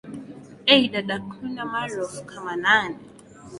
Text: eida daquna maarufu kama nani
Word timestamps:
eida 0.65 1.01
daquna 1.01 1.63
maarufu 1.71 2.25
kama 2.25 2.55
nani 2.63 2.97